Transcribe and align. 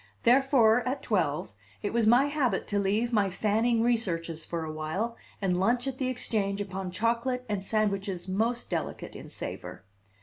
Therefore, 0.23 0.81
at 0.89 1.03
twelve, 1.03 1.53
it 1.83 1.93
was 1.93 2.07
my 2.07 2.25
habit 2.25 2.67
to 2.69 2.79
leave 2.79 3.13
my 3.13 3.29
Fanning 3.29 3.83
researches 3.83 4.43
for 4.43 4.65
a 4.65 4.71
while, 4.71 5.15
and 5.39 5.59
lunch 5.59 5.87
at 5.87 5.99
the 5.99 6.07
Exchange 6.09 6.59
upon 6.59 6.89
chocolate 6.89 7.45
and 7.47 7.63
sandwiches 7.63 8.27
most 8.27 8.67
delicate 8.67 9.15
in 9.15 9.29
savor. 9.29 9.83